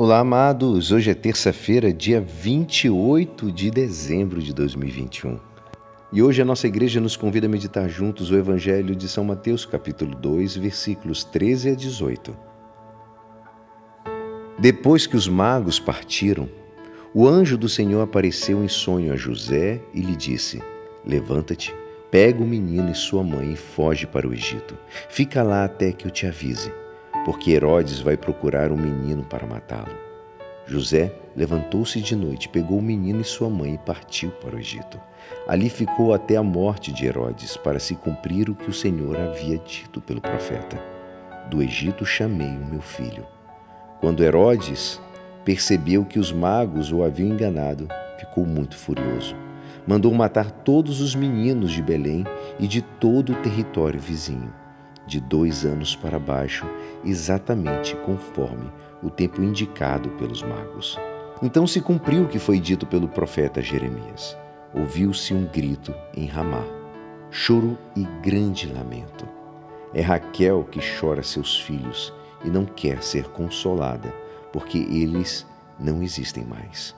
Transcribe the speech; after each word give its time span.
Olá, 0.00 0.20
amados! 0.20 0.92
Hoje 0.92 1.10
é 1.10 1.14
terça-feira, 1.14 1.92
dia 1.92 2.20
28 2.20 3.50
de 3.50 3.68
dezembro 3.68 4.40
de 4.40 4.54
2021. 4.54 5.40
E 6.12 6.22
hoje 6.22 6.40
a 6.40 6.44
nossa 6.44 6.68
igreja 6.68 7.00
nos 7.00 7.16
convida 7.16 7.48
a 7.48 7.50
meditar 7.50 7.88
juntos 7.88 8.30
o 8.30 8.36
Evangelho 8.36 8.94
de 8.94 9.08
São 9.08 9.24
Mateus, 9.24 9.66
capítulo 9.66 10.14
2, 10.14 10.56
versículos 10.56 11.24
13 11.24 11.70
a 11.70 11.74
18. 11.74 12.36
Depois 14.56 15.04
que 15.04 15.16
os 15.16 15.26
magos 15.26 15.80
partiram, 15.80 16.48
o 17.12 17.26
anjo 17.26 17.58
do 17.58 17.68
Senhor 17.68 18.00
apareceu 18.00 18.62
em 18.62 18.68
sonho 18.68 19.12
a 19.12 19.16
José 19.16 19.80
e 19.92 20.00
lhe 20.00 20.14
disse: 20.14 20.62
Levanta-te, 21.04 21.74
pega 22.08 22.40
o 22.40 22.46
menino 22.46 22.88
e 22.88 22.94
sua 22.94 23.24
mãe 23.24 23.54
e 23.54 23.56
foge 23.56 24.06
para 24.06 24.28
o 24.28 24.32
Egito. 24.32 24.78
Fica 25.08 25.42
lá 25.42 25.64
até 25.64 25.90
que 25.90 26.06
eu 26.06 26.10
te 26.12 26.24
avise 26.24 26.70
porque 27.28 27.50
Herodes 27.50 28.00
vai 28.00 28.16
procurar 28.16 28.72
um 28.72 28.76
menino 28.78 29.22
para 29.22 29.46
matá-lo. 29.46 29.94
José 30.64 31.12
levantou-se 31.36 32.00
de 32.00 32.16
noite, 32.16 32.48
pegou 32.48 32.78
o 32.78 32.82
menino 32.82 33.20
e 33.20 33.24
sua 33.24 33.50
mãe 33.50 33.74
e 33.74 33.78
partiu 33.78 34.30
para 34.30 34.56
o 34.56 34.58
Egito. 34.58 34.98
Ali 35.46 35.68
ficou 35.68 36.14
até 36.14 36.36
a 36.36 36.42
morte 36.42 36.90
de 36.90 37.04
Herodes, 37.04 37.54
para 37.54 37.78
se 37.78 37.94
cumprir 37.96 38.48
o 38.48 38.54
que 38.54 38.70
o 38.70 38.72
Senhor 38.72 39.14
havia 39.14 39.58
dito 39.58 40.00
pelo 40.00 40.22
profeta: 40.22 40.82
Do 41.50 41.62
Egito 41.62 42.06
chamei 42.06 42.48
o 42.48 42.64
meu 42.64 42.80
filho. 42.80 43.26
Quando 44.00 44.24
Herodes 44.24 44.98
percebeu 45.44 46.06
que 46.06 46.18
os 46.18 46.32
magos 46.32 46.90
o 46.90 47.02
haviam 47.02 47.28
enganado, 47.28 47.88
ficou 48.18 48.46
muito 48.46 48.74
furioso. 48.74 49.36
Mandou 49.86 50.14
matar 50.14 50.50
todos 50.50 51.02
os 51.02 51.14
meninos 51.14 51.72
de 51.72 51.82
Belém 51.82 52.24
e 52.58 52.66
de 52.66 52.80
todo 52.80 53.34
o 53.34 53.42
território 53.42 54.00
vizinho 54.00 54.50
de 55.08 55.20
dois 55.20 55.64
anos 55.64 55.96
para 55.96 56.18
baixo, 56.18 56.66
exatamente 57.04 57.96
conforme 58.04 58.70
o 59.02 59.10
tempo 59.10 59.42
indicado 59.42 60.10
pelos 60.10 60.42
magos. 60.42 60.98
Então 61.42 61.66
se 61.66 61.80
cumpriu 61.80 62.24
o 62.24 62.28
que 62.28 62.38
foi 62.38 62.60
dito 62.60 62.86
pelo 62.86 63.08
profeta 63.08 63.62
Jeremias. 63.62 64.36
Ouviu-se 64.74 65.32
um 65.32 65.46
grito 65.46 65.94
em 66.14 66.26
Ramá, 66.26 66.64
choro 67.30 67.78
e 67.96 68.04
grande 68.22 68.70
lamento. 68.70 69.26
É 69.94 70.02
Raquel 70.02 70.64
que 70.64 70.80
chora 71.00 71.22
seus 71.22 71.58
filhos 71.58 72.12
e 72.44 72.50
não 72.50 72.66
quer 72.66 73.02
ser 73.02 73.24
consolada, 73.28 74.12
porque 74.52 74.78
eles 74.78 75.46
não 75.80 76.02
existem 76.02 76.44
mais. 76.44 76.94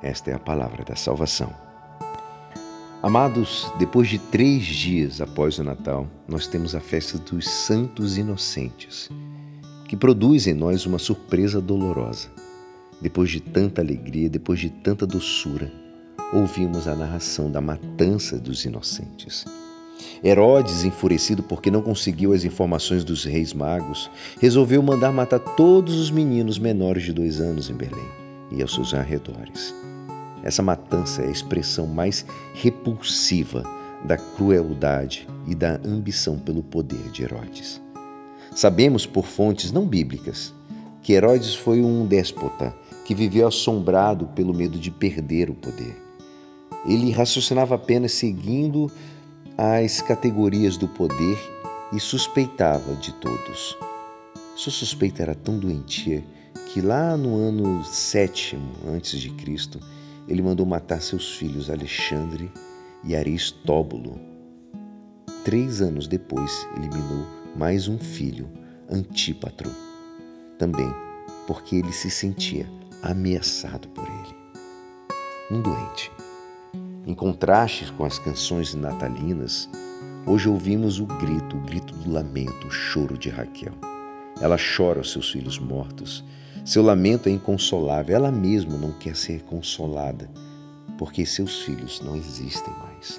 Esta 0.00 0.30
é 0.30 0.34
a 0.34 0.38
palavra 0.38 0.84
da 0.84 0.94
salvação. 0.94 1.67
Amados, 3.00 3.70
depois 3.78 4.08
de 4.08 4.18
três 4.18 4.64
dias 4.64 5.20
após 5.20 5.56
o 5.60 5.62
Natal, 5.62 6.08
nós 6.26 6.48
temos 6.48 6.74
a 6.74 6.80
festa 6.80 7.16
dos 7.16 7.48
Santos 7.48 8.18
Inocentes, 8.18 9.08
que 9.86 9.96
produz 9.96 10.48
em 10.48 10.52
nós 10.52 10.84
uma 10.84 10.98
surpresa 10.98 11.60
dolorosa. 11.60 12.28
Depois 13.00 13.30
de 13.30 13.38
tanta 13.38 13.80
alegria, 13.80 14.28
depois 14.28 14.58
de 14.58 14.68
tanta 14.68 15.06
doçura, 15.06 15.72
ouvimos 16.32 16.88
a 16.88 16.96
narração 16.96 17.48
da 17.48 17.60
matança 17.60 18.36
dos 18.36 18.64
inocentes. 18.64 19.44
Herodes, 20.22 20.82
enfurecido 20.82 21.40
porque 21.44 21.70
não 21.70 21.82
conseguiu 21.82 22.32
as 22.32 22.44
informações 22.44 23.04
dos 23.04 23.24
reis 23.24 23.52
magos, 23.52 24.10
resolveu 24.40 24.82
mandar 24.82 25.12
matar 25.12 25.38
todos 25.38 25.94
os 25.94 26.10
meninos 26.10 26.58
menores 26.58 27.04
de 27.04 27.12
dois 27.12 27.40
anos 27.40 27.70
em 27.70 27.74
Belém 27.74 28.08
e 28.50 28.60
aos 28.60 28.74
seus 28.74 28.92
arredores. 28.92 29.72
Essa 30.42 30.62
matança 30.62 31.22
é 31.22 31.28
a 31.28 31.30
expressão 31.30 31.86
mais 31.86 32.24
repulsiva 32.54 33.62
da 34.04 34.16
crueldade 34.16 35.28
e 35.46 35.54
da 35.54 35.80
ambição 35.84 36.38
pelo 36.38 36.62
poder 36.62 37.10
de 37.10 37.22
Herodes. 37.22 37.80
Sabemos 38.54 39.06
por 39.06 39.26
fontes 39.26 39.72
não 39.72 39.86
bíblicas 39.86 40.54
que 41.02 41.12
Herodes 41.12 41.54
foi 41.54 41.82
um 41.82 42.06
déspota 42.06 42.74
que 43.04 43.14
viveu 43.14 43.48
assombrado 43.48 44.26
pelo 44.28 44.52
medo 44.52 44.78
de 44.78 44.90
perder 44.90 45.48
o 45.48 45.54
poder. 45.54 45.96
Ele 46.86 47.10
raciocinava 47.10 47.74
apenas 47.74 48.12
seguindo 48.12 48.90
as 49.56 50.00
categorias 50.00 50.76
do 50.76 50.86
poder 50.86 51.38
e 51.92 51.98
suspeitava 51.98 52.94
de 52.96 53.12
todos. 53.14 53.76
Sua 54.54 54.72
suspeita 54.72 55.22
era 55.22 55.34
tão 55.34 55.58
doentia 55.58 56.22
que 56.68 56.80
lá 56.80 57.16
no 57.16 57.36
ano 57.36 57.82
sétimo 57.84 58.70
antes 58.86 59.18
de 59.18 59.30
Cristo 59.30 59.80
ele 60.28 60.42
mandou 60.42 60.66
matar 60.66 61.00
seus 61.00 61.36
filhos 61.36 61.70
Alexandre 61.70 62.52
e 63.02 63.16
Aristóbulo. 63.16 64.20
Três 65.44 65.80
anos 65.80 66.06
depois, 66.06 66.68
eliminou 66.76 67.26
mais 67.56 67.88
um 67.88 67.98
filho, 67.98 68.48
Antípatro, 68.90 69.70
também 70.58 70.92
porque 71.46 71.76
ele 71.76 71.92
se 71.92 72.10
sentia 72.10 72.68
ameaçado 73.02 73.88
por 73.88 74.04
ele. 74.04 74.36
Um 75.50 75.62
doente. 75.62 76.12
Em 77.06 77.14
contraste 77.14 77.90
com 77.92 78.04
as 78.04 78.18
canções 78.18 78.74
natalinas, 78.74 79.68
hoje 80.26 80.46
ouvimos 80.46 81.00
o 81.00 81.06
grito, 81.06 81.56
o 81.56 81.60
grito 81.60 81.94
do 81.94 82.12
lamento, 82.12 82.66
o 82.66 82.70
choro 82.70 83.16
de 83.16 83.30
Raquel. 83.30 83.72
Ela 84.42 84.58
chora 84.58 85.00
os 85.00 85.10
seus 85.10 85.30
filhos 85.30 85.58
mortos. 85.58 86.22
Seu 86.68 86.82
lamento 86.82 87.30
é 87.30 87.32
inconsolável. 87.32 88.14
Ela 88.14 88.30
mesma 88.30 88.76
não 88.76 88.92
quer 88.92 89.16
ser 89.16 89.40
consolada, 89.44 90.30
porque 90.98 91.24
seus 91.24 91.62
filhos 91.62 92.02
não 92.04 92.14
existem 92.14 92.74
mais. 92.74 93.18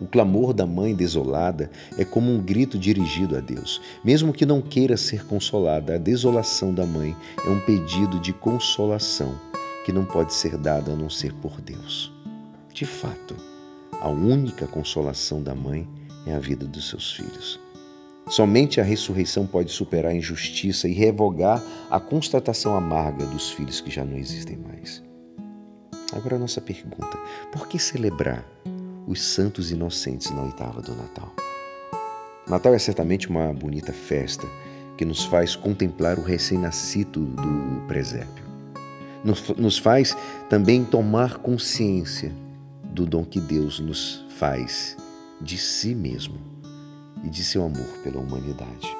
O 0.00 0.06
clamor 0.06 0.54
da 0.54 0.64
mãe 0.64 0.94
desolada 0.94 1.72
é 1.98 2.04
como 2.04 2.30
um 2.30 2.40
grito 2.40 2.78
dirigido 2.78 3.36
a 3.36 3.40
Deus. 3.40 3.82
Mesmo 4.04 4.32
que 4.32 4.46
não 4.46 4.62
queira 4.62 4.96
ser 4.96 5.26
consolada, 5.26 5.96
a 5.96 5.98
desolação 5.98 6.72
da 6.72 6.86
mãe 6.86 7.16
é 7.44 7.50
um 7.50 7.58
pedido 7.62 8.20
de 8.20 8.32
consolação 8.32 9.34
que 9.84 9.90
não 9.90 10.04
pode 10.04 10.32
ser 10.32 10.56
dado 10.56 10.92
a 10.92 10.94
não 10.94 11.10
ser 11.10 11.34
por 11.34 11.60
Deus. 11.60 12.12
De 12.72 12.86
fato, 12.86 13.34
a 14.00 14.08
única 14.08 14.68
consolação 14.68 15.42
da 15.42 15.52
mãe 15.52 15.84
é 16.24 16.32
a 16.32 16.38
vida 16.38 16.64
dos 16.64 16.90
seus 16.90 17.12
filhos. 17.12 17.58
Somente 18.28 18.78
a 18.78 18.84
ressurreição 18.84 19.46
pode 19.46 19.72
superar 19.72 20.12
a 20.12 20.14
injustiça 20.14 20.86
e 20.86 20.92
revogar 20.92 21.62
a 21.90 21.98
constatação 21.98 22.76
amarga 22.76 23.24
dos 23.24 23.50
filhos 23.50 23.80
que 23.80 23.90
já 23.90 24.04
não 24.04 24.18
existem 24.18 24.56
mais. 24.56 25.02
Agora 26.12 26.36
a 26.36 26.38
nossa 26.38 26.60
pergunta: 26.60 27.16
por 27.50 27.66
que 27.66 27.78
celebrar 27.78 28.44
os 29.06 29.22
santos 29.22 29.70
inocentes 29.70 30.30
na 30.30 30.42
oitava 30.42 30.82
do 30.82 30.94
Natal? 30.94 31.32
Natal 32.46 32.74
é 32.74 32.78
certamente 32.78 33.28
uma 33.28 33.52
bonita 33.52 33.92
festa 33.94 34.46
que 34.98 35.06
nos 35.06 35.24
faz 35.24 35.56
contemplar 35.56 36.18
o 36.18 36.22
recém-nascido 36.22 37.24
do 37.24 37.86
presépio. 37.86 38.44
Nos 39.56 39.78
faz 39.78 40.16
também 40.50 40.84
tomar 40.84 41.38
consciência 41.38 42.32
do 42.84 43.06
dom 43.06 43.24
que 43.24 43.40
Deus 43.40 43.80
nos 43.80 44.24
faz 44.28 44.96
de 45.40 45.56
si 45.56 45.94
mesmo 45.94 46.57
e 47.24 47.28
de 47.28 47.44
seu 47.44 47.64
amor 47.64 47.86
pela 48.02 48.20
humanidade. 48.20 48.96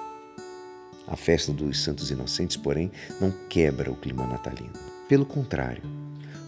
A 1.06 1.17
festa 1.17 1.53
dos 1.53 1.83
Santos 1.83 2.11
Inocentes, 2.11 2.56
porém, 2.56 2.91
não 3.21 3.33
quebra 3.49 3.91
o 3.91 3.97
clima 3.97 4.27
natalino. 4.27 4.73
Pelo 5.09 5.25
contrário, 5.25 5.83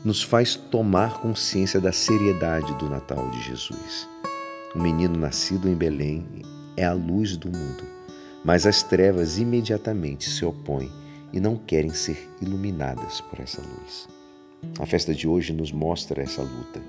nos 0.04 0.22
faz 0.22 0.54
tomar 0.54 1.20
consciência 1.20 1.80
da 1.80 1.92
seriedade 1.92 2.74
do 2.74 2.88
Natal 2.88 3.30
de 3.30 3.42
Jesus. 3.42 4.08
O 4.74 4.78
menino 4.78 5.18
nascido 5.18 5.68
em 5.68 5.74
Belém 5.74 6.26
é 6.76 6.84
a 6.84 6.92
luz 6.92 7.36
do 7.36 7.48
mundo, 7.48 7.84
mas 8.44 8.66
as 8.66 8.82
trevas 8.82 9.38
imediatamente 9.38 10.28
se 10.28 10.44
opõem 10.44 10.90
e 11.32 11.40
não 11.40 11.56
querem 11.56 11.92
ser 11.92 12.28
iluminadas 12.40 13.20
por 13.22 13.40
essa 13.40 13.62
luz. 13.62 14.08
A 14.78 14.86
festa 14.86 15.14
de 15.14 15.26
hoje 15.26 15.52
nos 15.52 15.72
mostra 15.72 16.22
essa 16.22 16.42
luta 16.42 16.80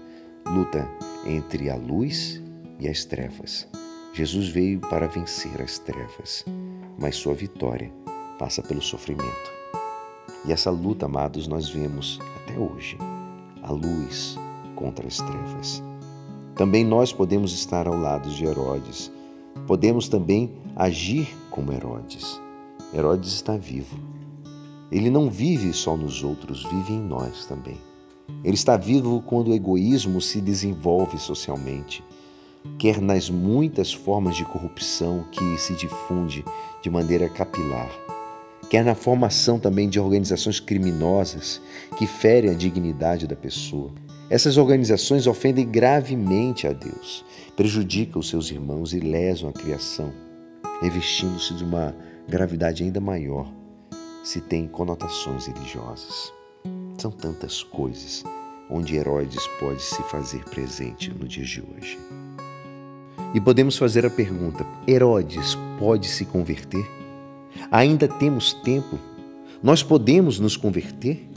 luta 0.46 0.88
entre 1.25 1.70
a 1.70 1.75
luz 1.75 2.41
e 2.80 2.88
as 2.90 3.06
trevas 3.06 3.68
Jesus 4.13 4.49
veio 4.49 4.77
para 4.81 5.07
vencer 5.07 5.61
as 5.61 5.79
trevas, 5.79 6.44
mas 6.99 7.16
sua 7.16 7.33
vitória 7.33 7.89
passa 8.38 8.61
pelo 8.61 8.81
sofrimento. 8.81 9.51
E 10.45 10.51
essa 10.51 10.69
luta, 10.69 11.05
amados, 11.05 11.47
nós 11.47 11.69
vemos 11.69 12.19
até 12.35 12.59
hoje 12.59 12.97
a 13.63 13.72
luz 13.72 14.35
contra 14.75 15.08
as 15.08 15.16
trevas. 15.16 15.81
Também 16.55 16.84
nós 16.84 17.13
podemos 17.13 17.53
estar 17.53 17.87
ao 17.87 17.97
lado 17.97 18.29
de 18.29 18.43
Herodes, 18.43 19.09
podemos 19.66 20.09
também 20.09 20.52
agir 20.75 21.34
como 21.49 21.72
Herodes. 21.72 22.37
Herodes 22.93 23.31
está 23.31 23.55
vivo. 23.55 23.97
Ele 24.91 25.09
não 25.09 25.29
vive 25.29 25.72
só 25.72 25.96
nos 25.96 26.22
outros, 26.22 26.66
vive 26.66 26.91
em 26.91 27.02
nós 27.02 27.46
também. 27.46 27.78
Ele 28.43 28.55
está 28.55 28.75
vivo 28.75 29.23
quando 29.25 29.52
o 29.52 29.53
egoísmo 29.53 30.19
se 30.19 30.41
desenvolve 30.41 31.17
socialmente 31.17 32.03
quer 32.78 33.02
nas 33.02 33.29
muitas 33.29 33.93
formas 33.93 34.35
de 34.35 34.46
corrupção 34.46 35.25
que 35.31 35.58
se 35.58 35.75
difunde 35.75 36.43
de 36.81 36.90
maneira 36.90 37.29
capilar, 37.29 37.90
quer 38.69 38.84
na 38.84 38.96
formação 38.96 39.59
também 39.59 39.90
de 39.90 39.99
organizações 39.99 40.59
criminosas 40.59 41.61
que 41.97 42.08
ferem 42.08 42.52
a 42.52 42.55
dignidade 42.55 43.28
da 43.28 43.35
pessoa. 43.35 43.91
Essas 44.29 44.58
organizações 44.58 45.28
ofendem 45.28 45.69
gravemente 45.69 46.66
a 46.66 46.72
Deus, 46.72 47.25
prejudicam 47.55 48.19
os 48.19 48.29
seus 48.29 48.49
irmãos 48.49 48.93
e 48.93 48.99
lesam 48.99 49.49
a 49.49 49.53
criação, 49.53 50.11
revestindo-se 50.81 51.53
de 51.53 51.64
uma 51.64 51.96
gravidade 52.28 52.84
ainda 52.84 53.02
maior 53.02 53.52
se 54.23 54.40
tem 54.40 54.67
conotações 54.67 55.47
religiosas. 55.47 56.31
São 56.97 57.11
tantas 57.11 57.64
coisas 57.64 58.23
onde 58.69 58.96
Herodes 58.96 59.46
pode 59.59 59.81
se 59.81 60.02
fazer 60.03 60.43
presente 60.46 61.11
no 61.11 61.28
dia 61.28 61.43
de 61.43 61.61
hoje. 61.61 61.99
E 63.34 63.40
podemos 63.40 63.78
fazer 63.78 64.05
a 64.05 64.09
pergunta: 64.09 64.66
Herodes 64.87 65.58
pode 65.79 66.08
se 66.08 66.25
converter? 66.25 66.85
Ainda 67.72 68.08
temos 68.08 68.53
tempo? 68.53 68.99
Nós 69.61 69.84
podemos 69.84 70.40
nos 70.40 70.58
converter? 70.58 71.29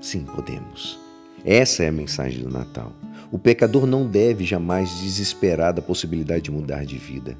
Sim, 0.00 0.24
podemos. 0.24 0.98
Essa 1.44 1.84
é 1.84 1.88
a 1.88 1.92
mensagem 1.92 2.42
do 2.42 2.50
Natal. 2.50 2.92
O 3.30 3.38
pecador 3.38 3.86
não 3.86 4.06
deve 4.06 4.44
jamais 4.44 4.90
desesperar 5.00 5.72
da 5.72 5.82
possibilidade 5.82 6.44
de 6.44 6.50
mudar 6.50 6.84
de 6.84 6.96
vida. 6.98 7.36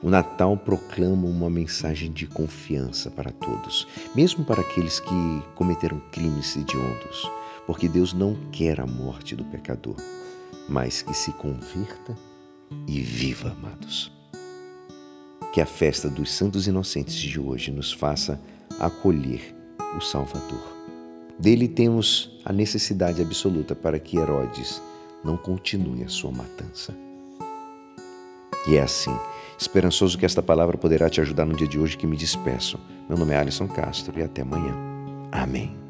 O 0.00 0.08
Natal 0.08 0.56
proclama 0.56 1.26
uma 1.26 1.50
mensagem 1.50 2.12
de 2.12 2.26
confiança 2.26 3.10
para 3.10 3.32
todos, 3.32 3.86
mesmo 4.14 4.44
para 4.44 4.60
aqueles 4.60 5.00
que 5.00 5.42
cometeram 5.56 6.00
crimes 6.12 6.56
hediondos, 6.56 7.28
porque 7.66 7.88
Deus 7.88 8.12
não 8.12 8.36
quer 8.52 8.80
a 8.80 8.86
morte 8.86 9.34
do 9.34 9.44
pecador, 9.44 9.96
mas 10.68 11.02
que 11.02 11.14
se 11.14 11.32
converta 11.32 12.16
e 12.86 13.00
viva, 13.00 13.50
amados. 13.50 14.12
Que 15.52 15.60
a 15.60 15.66
festa 15.66 16.08
dos 16.08 16.30
Santos 16.30 16.66
Inocentes 16.66 17.14
de 17.14 17.40
hoje 17.40 17.70
nos 17.70 17.92
faça 17.92 18.40
acolher 18.78 19.54
o 19.96 20.00
Salvador. 20.00 20.76
Dele 21.38 21.68
temos 21.68 22.38
a 22.44 22.52
necessidade 22.52 23.22
absoluta 23.22 23.74
para 23.74 23.98
que 23.98 24.18
Herodes 24.18 24.82
não 25.24 25.36
continue 25.36 26.04
a 26.04 26.08
sua 26.08 26.30
matança. 26.30 26.94
E 28.66 28.76
é 28.76 28.82
assim, 28.82 29.16
esperançoso 29.58 30.18
que 30.18 30.26
esta 30.26 30.42
palavra 30.42 30.76
poderá 30.76 31.08
te 31.08 31.20
ajudar 31.20 31.46
no 31.46 31.56
dia 31.56 31.66
de 31.66 31.78
hoje 31.78 31.96
que 31.96 32.06
me 32.06 32.16
despeço. 32.16 32.78
Meu 33.08 33.16
nome 33.16 33.32
é 33.32 33.38
Alisson 33.38 33.68
Castro 33.68 34.18
e 34.18 34.22
até 34.22 34.42
amanhã. 34.42 34.74
Amém. 35.32 35.87